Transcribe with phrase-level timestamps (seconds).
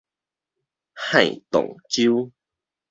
[0.95, 2.31] 幌動州